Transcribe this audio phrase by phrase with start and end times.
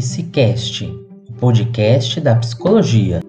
[0.00, 0.84] Psicast,
[1.28, 3.20] o podcast da psicologia.